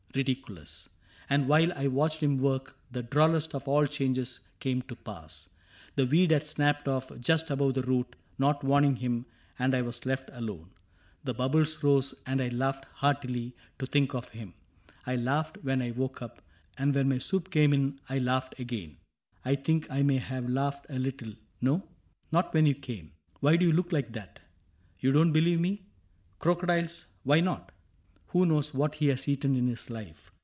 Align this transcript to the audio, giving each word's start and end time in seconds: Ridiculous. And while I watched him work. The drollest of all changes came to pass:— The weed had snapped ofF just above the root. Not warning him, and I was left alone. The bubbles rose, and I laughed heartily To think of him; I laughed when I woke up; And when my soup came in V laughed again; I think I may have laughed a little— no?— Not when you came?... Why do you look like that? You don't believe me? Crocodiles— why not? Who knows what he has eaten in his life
Ridiculous. 0.13 0.89
And 1.29 1.47
while 1.47 1.71
I 1.71 1.87
watched 1.87 2.19
him 2.19 2.35
work. 2.37 2.75
The 2.91 3.01
drollest 3.01 3.55
of 3.55 3.65
all 3.65 3.85
changes 3.85 4.41
came 4.59 4.81
to 4.81 4.95
pass:— 4.97 5.47
The 5.95 6.05
weed 6.05 6.31
had 6.31 6.45
snapped 6.45 6.85
ofF 6.89 7.17
just 7.21 7.49
above 7.49 7.75
the 7.75 7.81
root. 7.83 8.17
Not 8.37 8.61
warning 8.61 8.97
him, 8.97 9.25
and 9.57 9.73
I 9.73 9.81
was 9.83 10.05
left 10.05 10.29
alone. 10.33 10.69
The 11.23 11.33
bubbles 11.33 11.81
rose, 11.81 12.13
and 12.25 12.41
I 12.41 12.49
laughed 12.49 12.83
heartily 12.95 13.55
To 13.79 13.85
think 13.85 14.13
of 14.13 14.27
him; 14.27 14.53
I 15.07 15.15
laughed 15.15 15.59
when 15.63 15.81
I 15.81 15.91
woke 15.91 16.21
up; 16.21 16.41
And 16.77 16.93
when 16.93 17.07
my 17.07 17.19
soup 17.19 17.49
came 17.49 17.71
in 17.73 17.97
V 18.09 18.19
laughed 18.19 18.59
again; 18.59 18.97
I 19.45 19.55
think 19.55 19.89
I 19.89 20.01
may 20.01 20.17
have 20.17 20.49
laughed 20.49 20.87
a 20.89 20.99
little— 20.99 21.35
no?— 21.61 21.87
Not 22.33 22.53
when 22.53 22.65
you 22.65 22.75
came?... 22.75 23.13
Why 23.39 23.55
do 23.55 23.65
you 23.65 23.71
look 23.71 23.93
like 23.93 24.11
that? 24.11 24.39
You 24.99 25.13
don't 25.13 25.31
believe 25.31 25.61
me? 25.61 25.85
Crocodiles— 26.37 27.05
why 27.23 27.39
not? 27.39 27.71
Who 28.31 28.45
knows 28.45 28.73
what 28.73 28.95
he 28.95 29.07
has 29.09 29.27
eaten 29.27 29.57
in 29.57 29.67
his 29.67 29.89
life 29.89 30.31